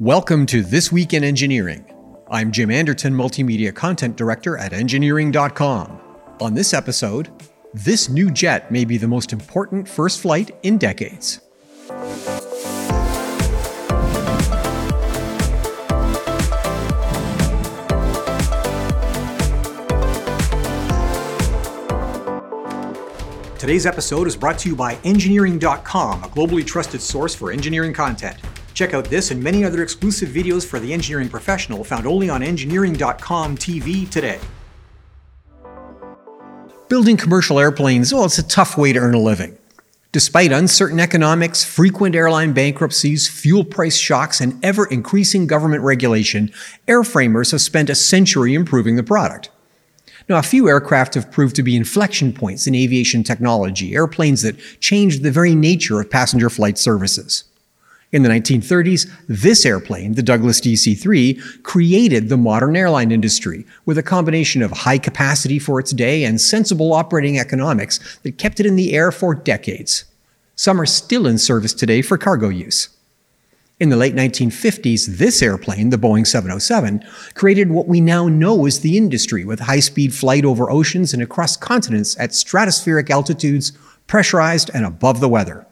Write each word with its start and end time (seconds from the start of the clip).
Welcome 0.00 0.46
to 0.46 0.64
This 0.64 0.90
Week 0.90 1.14
in 1.14 1.22
Engineering. 1.22 1.84
I'm 2.28 2.50
Jim 2.50 2.68
Anderton, 2.68 3.14
Multimedia 3.14 3.72
Content 3.72 4.16
Director 4.16 4.58
at 4.58 4.72
Engineering.com. 4.72 6.00
On 6.40 6.52
this 6.52 6.74
episode, 6.74 7.30
this 7.72 8.08
new 8.08 8.28
jet 8.32 8.72
may 8.72 8.84
be 8.84 8.96
the 8.96 9.06
most 9.06 9.32
important 9.32 9.88
first 9.88 10.20
flight 10.20 10.50
in 10.64 10.78
decades. 10.78 11.42
Today's 23.60 23.86
episode 23.86 24.26
is 24.26 24.36
brought 24.36 24.58
to 24.58 24.68
you 24.68 24.74
by 24.74 24.98
Engineering.com, 25.04 26.24
a 26.24 26.28
globally 26.30 26.66
trusted 26.66 27.00
source 27.00 27.32
for 27.32 27.52
engineering 27.52 27.94
content. 27.94 28.38
Check 28.74 28.92
out 28.92 29.04
this 29.06 29.30
and 29.30 29.42
many 29.42 29.64
other 29.64 29.82
exclusive 29.82 30.28
videos 30.28 30.66
for 30.66 30.78
the 30.78 30.92
engineering 30.92 31.28
professional 31.28 31.84
found 31.84 32.06
only 32.06 32.28
on 32.28 32.42
engineering.com 32.42 33.56
TV 33.56 34.10
today. 34.10 34.40
Building 36.88 37.16
commercial 37.16 37.58
airplanes, 37.58 38.12
well, 38.12 38.24
it's 38.26 38.38
a 38.38 38.46
tough 38.46 38.76
way 38.76 38.92
to 38.92 38.98
earn 38.98 39.14
a 39.14 39.20
living. 39.20 39.56
Despite 40.12 40.52
uncertain 40.52 41.00
economics, 41.00 41.64
frequent 41.64 42.14
airline 42.14 42.52
bankruptcies, 42.52 43.26
fuel 43.26 43.64
price 43.64 43.96
shocks, 43.96 44.40
and 44.40 44.64
ever 44.64 44.86
increasing 44.86 45.46
government 45.46 45.82
regulation, 45.82 46.52
airframers 46.86 47.50
have 47.50 47.60
spent 47.60 47.90
a 47.90 47.96
century 47.96 48.54
improving 48.54 48.94
the 48.94 49.02
product. 49.02 49.50
Now, 50.28 50.38
a 50.38 50.42
few 50.42 50.68
aircraft 50.68 51.14
have 51.14 51.32
proved 51.32 51.56
to 51.56 51.62
be 51.62 51.74
inflection 51.74 52.32
points 52.32 52.66
in 52.66 52.74
aviation 52.74 53.24
technology, 53.24 53.94
airplanes 53.94 54.42
that 54.42 54.58
changed 54.78 55.22
the 55.22 55.32
very 55.32 55.54
nature 55.54 56.00
of 56.00 56.10
passenger 56.10 56.48
flight 56.48 56.78
services. 56.78 57.44
In 58.14 58.22
the 58.22 58.28
1930s, 58.28 59.10
this 59.26 59.66
airplane, 59.66 60.12
the 60.12 60.22
Douglas 60.22 60.60
DC 60.60 60.96
3, 60.96 61.34
created 61.64 62.28
the 62.28 62.36
modern 62.36 62.76
airline 62.76 63.10
industry 63.10 63.66
with 63.86 63.98
a 63.98 64.04
combination 64.04 64.62
of 64.62 64.70
high 64.70 64.98
capacity 64.98 65.58
for 65.58 65.80
its 65.80 65.90
day 65.90 66.22
and 66.22 66.40
sensible 66.40 66.92
operating 66.92 67.40
economics 67.40 68.18
that 68.18 68.38
kept 68.38 68.60
it 68.60 68.66
in 68.66 68.76
the 68.76 68.92
air 68.94 69.10
for 69.10 69.34
decades. 69.34 70.04
Some 70.54 70.80
are 70.80 70.86
still 70.86 71.26
in 71.26 71.38
service 71.38 71.74
today 71.74 72.02
for 72.02 72.16
cargo 72.16 72.50
use. 72.50 72.88
In 73.80 73.88
the 73.88 73.96
late 73.96 74.14
1950s, 74.14 75.18
this 75.18 75.42
airplane, 75.42 75.90
the 75.90 75.96
Boeing 75.96 76.24
707, 76.24 77.02
created 77.34 77.72
what 77.72 77.88
we 77.88 78.00
now 78.00 78.28
know 78.28 78.64
as 78.64 78.78
the 78.78 78.96
industry 78.96 79.44
with 79.44 79.58
high 79.58 79.80
speed 79.80 80.14
flight 80.14 80.44
over 80.44 80.70
oceans 80.70 81.12
and 81.12 81.20
across 81.20 81.56
continents 81.56 82.16
at 82.20 82.30
stratospheric 82.30 83.10
altitudes, 83.10 83.72
pressurized 84.06 84.70
and 84.72 84.86
above 84.86 85.18
the 85.18 85.28
weather. 85.28 85.66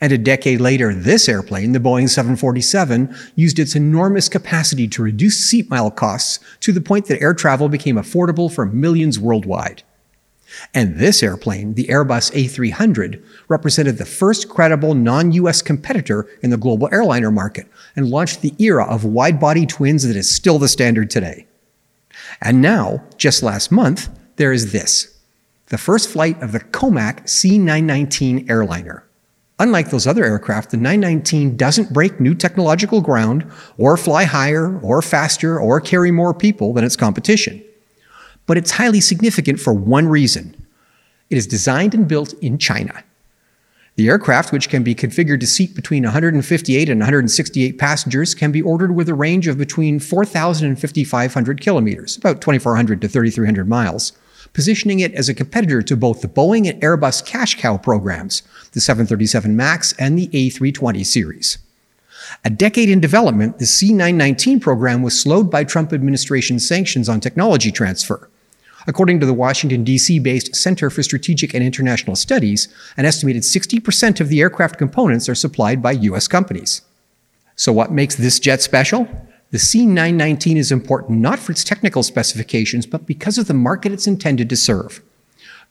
And 0.00 0.12
a 0.12 0.18
decade 0.18 0.60
later, 0.60 0.94
this 0.94 1.28
airplane, 1.28 1.72
the 1.72 1.78
Boeing 1.78 2.08
747, 2.08 3.14
used 3.34 3.58
its 3.58 3.74
enormous 3.74 4.28
capacity 4.28 4.86
to 4.88 5.02
reduce 5.02 5.38
seat 5.38 5.70
mile 5.70 5.90
costs 5.90 6.38
to 6.60 6.72
the 6.72 6.80
point 6.80 7.06
that 7.06 7.22
air 7.22 7.34
travel 7.34 7.68
became 7.68 7.96
affordable 7.96 8.52
for 8.52 8.66
millions 8.66 9.18
worldwide. 9.18 9.82
And 10.72 10.96
this 10.96 11.22
airplane, 11.22 11.74
the 11.74 11.86
Airbus 11.86 12.32
A300, 12.32 13.22
represented 13.48 13.98
the 13.98 14.04
first 14.04 14.48
credible 14.48 14.94
non 14.94 15.32
US 15.32 15.62
competitor 15.62 16.28
in 16.42 16.50
the 16.50 16.56
global 16.56 16.88
airliner 16.92 17.30
market 17.30 17.66
and 17.94 18.10
launched 18.10 18.42
the 18.42 18.54
era 18.58 18.84
of 18.84 19.04
wide 19.04 19.40
body 19.40 19.66
twins 19.66 20.06
that 20.06 20.16
is 20.16 20.30
still 20.30 20.58
the 20.58 20.68
standard 20.68 21.10
today. 21.10 21.46
And 22.40 22.62
now, 22.62 23.02
just 23.16 23.42
last 23.42 23.72
month, 23.72 24.08
there 24.36 24.52
is 24.52 24.72
this 24.72 25.12
the 25.66 25.78
first 25.78 26.08
flight 26.08 26.40
of 26.40 26.52
the 26.52 26.60
Comac 26.60 27.24
C919 27.24 28.48
airliner. 28.48 29.05
Unlike 29.58 29.90
those 29.90 30.06
other 30.06 30.24
aircraft, 30.24 30.70
the 30.70 30.76
919 30.76 31.56
doesn't 31.56 31.92
break 31.92 32.20
new 32.20 32.34
technological 32.34 33.00
ground 33.00 33.50
or 33.78 33.96
fly 33.96 34.24
higher 34.24 34.78
or 34.80 35.00
faster 35.00 35.58
or 35.58 35.80
carry 35.80 36.10
more 36.10 36.34
people 36.34 36.74
than 36.74 36.84
its 36.84 36.96
competition. 36.96 37.64
But 38.44 38.58
it's 38.58 38.72
highly 38.72 39.00
significant 39.00 39.58
for 39.58 39.72
one 39.72 40.08
reason. 40.08 40.66
It 41.30 41.38
is 41.38 41.46
designed 41.46 41.94
and 41.94 42.06
built 42.06 42.34
in 42.34 42.58
China. 42.58 43.02
The 43.96 44.08
aircraft, 44.08 44.52
which 44.52 44.68
can 44.68 44.82
be 44.82 44.94
configured 44.94 45.40
to 45.40 45.46
seat 45.46 45.74
between 45.74 46.02
158 46.02 46.90
and 46.90 47.00
168 47.00 47.78
passengers, 47.78 48.34
can 48.34 48.52
be 48.52 48.60
ordered 48.60 48.94
with 48.94 49.08
a 49.08 49.14
range 49.14 49.48
of 49.48 49.56
between 49.56 50.00
4,000 50.00 50.68
and 50.68 50.78
5,500 50.78 51.62
kilometers, 51.62 52.18
about 52.18 52.42
2,400 52.42 53.00
to 53.00 53.08
3,300 53.08 53.66
miles 53.66 54.12
positioning 54.52 55.00
it 55.00 55.14
as 55.14 55.28
a 55.28 55.34
competitor 55.34 55.82
to 55.82 55.96
both 55.96 56.20
the 56.20 56.28
Boeing 56.28 56.68
and 56.68 56.80
Airbus 56.82 57.24
cash 57.24 57.58
cow 57.58 57.76
programs, 57.76 58.42
the 58.72 58.80
737 58.80 59.56
MAX 59.56 59.92
and 59.94 60.18
the 60.18 60.28
A320 60.28 61.04
series. 61.04 61.58
A 62.44 62.50
decade 62.50 62.88
in 62.88 63.00
development, 63.00 63.58
the 63.58 63.64
C919 63.64 64.60
program 64.60 65.02
was 65.02 65.20
slowed 65.20 65.50
by 65.50 65.64
Trump 65.64 65.92
administration 65.92 66.58
sanctions 66.58 67.08
on 67.08 67.20
technology 67.20 67.70
transfer. 67.70 68.28
According 68.88 69.18
to 69.20 69.26
the 69.26 69.34
Washington, 69.34 69.82
D.C. 69.82 70.20
based 70.20 70.54
Center 70.54 70.90
for 70.90 71.02
Strategic 71.02 71.54
and 71.54 71.64
International 71.64 72.14
Studies, 72.14 72.68
an 72.96 73.04
estimated 73.04 73.42
60% 73.42 74.20
of 74.20 74.28
the 74.28 74.40
aircraft 74.40 74.78
components 74.78 75.28
are 75.28 75.34
supplied 75.34 75.82
by 75.82 75.92
U.S. 75.92 76.28
companies. 76.28 76.82
So, 77.56 77.72
what 77.72 77.90
makes 77.90 78.14
this 78.14 78.38
jet 78.38 78.62
special? 78.62 79.08
The 79.52 79.58
C919 79.58 80.56
is 80.56 80.72
important 80.72 81.20
not 81.20 81.38
for 81.38 81.52
its 81.52 81.62
technical 81.62 82.02
specifications, 82.02 82.84
but 82.84 83.06
because 83.06 83.38
of 83.38 83.46
the 83.46 83.54
market 83.54 83.92
it's 83.92 84.08
intended 84.08 84.48
to 84.50 84.56
serve. 84.56 85.02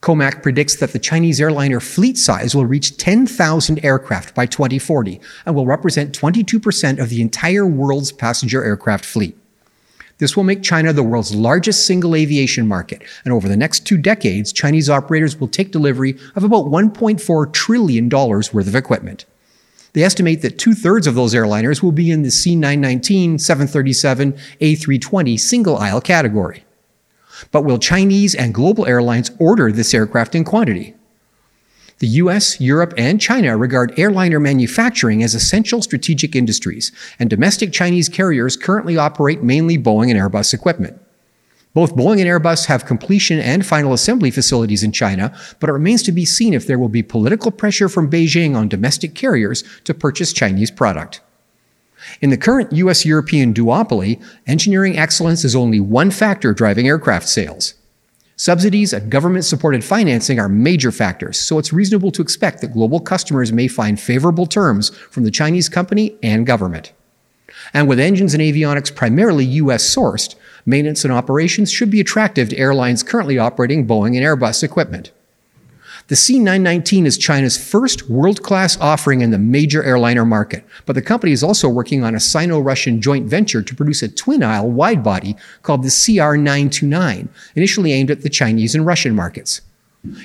Comac 0.00 0.42
predicts 0.42 0.76
that 0.76 0.92
the 0.92 0.98
Chinese 0.98 1.40
airliner 1.40 1.80
fleet 1.80 2.16
size 2.16 2.54
will 2.54 2.64
reach 2.64 2.96
10,000 2.96 3.84
aircraft 3.84 4.34
by 4.34 4.46
2040 4.46 5.20
and 5.44 5.54
will 5.54 5.66
represent 5.66 6.18
22% 6.18 6.98
of 6.98 7.10
the 7.10 7.20
entire 7.20 7.66
world's 7.66 8.12
passenger 8.12 8.64
aircraft 8.64 9.04
fleet. 9.04 9.36
This 10.18 10.36
will 10.36 10.44
make 10.44 10.62
China 10.62 10.94
the 10.94 11.02
world's 11.02 11.34
largest 11.34 11.86
single 11.86 12.14
aviation 12.14 12.66
market, 12.66 13.02
and 13.24 13.34
over 13.34 13.48
the 13.48 13.56
next 13.56 13.80
two 13.80 13.98
decades, 13.98 14.52
Chinese 14.52 14.88
operators 14.88 15.38
will 15.38 15.48
take 15.48 15.72
delivery 15.72 16.16
of 16.34 16.44
about 16.44 16.66
$1.4 16.66 17.52
trillion 17.52 18.08
worth 18.08 18.54
of 18.54 18.74
equipment. 18.74 19.26
They 19.96 20.02
estimate 20.02 20.42
that 20.42 20.58
two 20.58 20.74
thirds 20.74 21.06
of 21.06 21.14
those 21.14 21.32
airliners 21.32 21.82
will 21.82 21.90
be 21.90 22.10
in 22.10 22.20
the 22.20 22.28
C919, 22.28 23.40
737, 23.40 24.34
A320 24.60 25.40
single 25.40 25.78
aisle 25.78 26.02
category. 26.02 26.64
But 27.50 27.64
will 27.64 27.78
Chinese 27.78 28.34
and 28.34 28.52
global 28.52 28.84
airlines 28.84 29.30
order 29.38 29.72
this 29.72 29.94
aircraft 29.94 30.34
in 30.34 30.44
quantity? 30.44 30.94
The 32.00 32.08
US, 32.08 32.60
Europe, 32.60 32.92
and 32.98 33.18
China 33.18 33.56
regard 33.56 33.98
airliner 33.98 34.38
manufacturing 34.38 35.22
as 35.22 35.34
essential 35.34 35.80
strategic 35.80 36.36
industries, 36.36 36.92
and 37.18 37.30
domestic 37.30 37.72
Chinese 37.72 38.10
carriers 38.10 38.58
currently 38.58 38.98
operate 38.98 39.42
mainly 39.42 39.78
Boeing 39.78 40.10
and 40.10 40.20
Airbus 40.20 40.52
equipment. 40.52 41.00
Both 41.76 41.94
Boeing 41.94 42.22
and 42.22 42.42
Airbus 42.42 42.64
have 42.68 42.86
completion 42.86 43.38
and 43.38 43.66
final 43.66 43.92
assembly 43.92 44.30
facilities 44.30 44.82
in 44.82 44.92
China, 44.92 45.38
but 45.60 45.68
it 45.68 45.74
remains 45.74 46.02
to 46.04 46.10
be 46.10 46.24
seen 46.24 46.54
if 46.54 46.66
there 46.66 46.78
will 46.78 46.88
be 46.88 47.02
political 47.02 47.50
pressure 47.50 47.90
from 47.90 48.10
Beijing 48.10 48.56
on 48.56 48.66
domestic 48.66 49.14
carriers 49.14 49.62
to 49.84 49.92
purchase 49.92 50.32
Chinese 50.32 50.70
product. 50.70 51.20
In 52.22 52.30
the 52.30 52.38
current 52.38 52.72
US 52.72 53.04
European 53.04 53.52
duopoly, 53.52 54.24
engineering 54.46 54.96
excellence 54.96 55.44
is 55.44 55.54
only 55.54 55.78
one 55.78 56.10
factor 56.10 56.54
driving 56.54 56.88
aircraft 56.88 57.28
sales. 57.28 57.74
Subsidies 58.36 58.94
and 58.94 59.10
government 59.10 59.44
supported 59.44 59.84
financing 59.84 60.40
are 60.40 60.48
major 60.48 60.90
factors, 60.90 61.38
so 61.38 61.58
it's 61.58 61.74
reasonable 61.74 62.10
to 62.12 62.22
expect 62.22 62.62
that 62.62 62.72
global 62.72 63.00
customers 63.00 63.52
may 63.52 63.68
find 63.68 64.00
favorable 64.00 64.46
terms 64.46 64.88
from 65.10 65.24
the 65.24 65.30
Chinese 65.30 65.68
company 65.68 66.16
and 66.22 66.46
government. 66.46 66.94
And 67.72 67.88
with 67.88 68.00
engines 68.00 68.34
and 68.34 68.42
avionics 68.42 68.94
primarily 68.94 69.44
US 69.44 69.82
sourced, 69.82 70.34
maintenance 70.64 71.04
and 71.04 71.12
operations 71.12 71.70
should 71.70 71.90
be 71.90 72.00
attractive 72.00 72.48
to 72.50 72.58
airlines 72.58 73.02
currently 73.02 73.38
operating 73.38 73.86
Boeing 73.86 74.16
and 74.16 74.24
Airbus 74.24 74.62
equipment. 74.62 75.12
The 76.08 76.14
C919 76.14 77.04
is 77.04 77.18
China's 77.18 77.58
first 77.58 78.08
world 78.08 78.44
class 78.44 78.78
offering 78.80 79.22
in 79.22 79.32
the 79.32 79.38
major 79.38 79.82
airliner 79.82 80.24
market, 80.24 80.64
but 80.84 80.92
the 80.92 81.02
company 81.02 81.32
is 81.32 81.42
also 81.42 81.68
working 81.68 82.04
on 82.04 82.14
a 82.14 82.20
Sino 82.20 82.60
Russian 82.60 83.02
joint 83.02 83.28
venture 83.28 83.60
to 83.60 83.74
produce 83.74 84.04
a 84.04 84.08
twin 84.08 84.44
aisle 84.44 84.70
wide 84.70 85.02
body 85.02 85.34
called 85.62 85.82
the 85.82 85.88
CR929, 85.88 87.28
initially 87.56 87.92
aimed 87.92 88.12
at 88.12 88.22
the 88.22 88.30
Chinese 88.30 88.76
and 88.76 88.86
Russian 88.86 89.16
markets. 89.16 89.62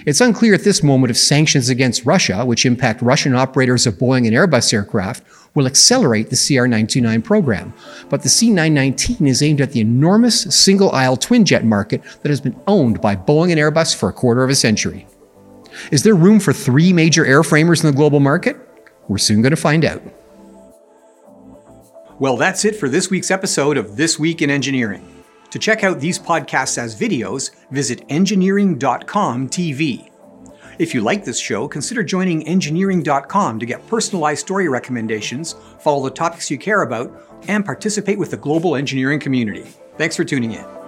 It's 0.05 0.21
unclear 0.21 0.53
at 0.53 0.63
this 0.63 0.83
moment 0.83 1.11
if 1.11 1.17
sanctions 1.17 1.69
against 1.69 2.05
Russia, 2.05 2.45
which 2.45 2.65
impact 2.65 3.01
Russian 3.01 3.35
operators 3.35 3.87
of 3.87 3.95
Boeing 3.95 4.27
and 4.27 4.35
Airbus 4.35 4.73
aircraft, 4.73 5.23
will 5.53 5.67
accelerate 5.67 6.29
the 6.29 6.35
CR929 6.35 7.23
program. 7.23 7.73
But 8.09 8.23
the 8.23 8.29
C919 8.29 9.27
is 9.27 9.41
aimed 9.41 9.61
at 9.61 9.71
the 9.71 9.81
enormous 9.81 10.43
single 10.55 10.91
aisle 10.91 11.17
twin 11.17 11.45
jet 11.45 11.65
market 11.65 12.01
that 12.21 12.29
has 12.29 12.41
been 12.41 12.59
owned 12.67 13.01
by 13.01 13.15
Boeing 13.15 13.51
and 13.51 13.59
Airbus 13.59 13.95
for 13.95 14.09
a 14.09 14.13
quarter 14.13 14.43
of 14.43 14.49
a 14.49 14.55
century. 14.55 15.07
Is 15.91 16.03
there 16.03 16.15
room 16.15 16.39
for 16.39 16.53
three 16.53 16.93
major 16.93 17.25
airframers 17.25 17.83
in 17.83 17.89
the 17.89 17.95
global 17.95 18.19
market? 18.19 18.57
We're 19.07 19.17
soon 19.17 19.41
going 19.41 19.51
to 19.51 19.57
find 19.57 19.83
out. 19.83 20.01
Well, 22.19 22.37
that's 22.37 22.65
it 22.65 22.75
for 22.75 22.87
this 22.87 23.09
week's 23.09 23.31
episode 23.31 23.77
of 23.77 23.97
This 23.97 24.19
Week 24.19 24.41
in 24.41 24.49
Engineering. 24.49 25.10
To 25.51 25.59
check 25.59 25.83
out 25.83 25.99
these 25.99 26.17
podcasts 26.17 26.77
as 26.77 26.99
videos, 26.99 27.51
visit 27.71 28.03
engineering.com 28.09 29.49
TV. 29.49 30.09
If 30.79 30.95
you 30.95 31.01
like 31.01 31.25
this 31.25 31.39
show, 31.39 31.67
consider 31.67 32.03
joining 32.03 32.47
engineering.com 32.47 33.59
to 33.59 33.65
get 33.65 33.85
personalized 33.87 34.41
story 34.41 34.67
recommendations, 34.67 35.55
follow 35.79 36.05
the 36.05 36.15
topics 36.15 36.49
you 36.49 36.57
care 36.57 36.81
about, 36.81 37.11
and 37.47 37.65
participate 37.65 38.17
with 38.17 38.31
the 38.31 38.37
global 38.37 38.75
engineering 38.75 39.19
community. 39.19 39.67
Thanks 39.97 40.15
for 40.15 40.23
tuning 40.23 40.53
in. 40.53 40.80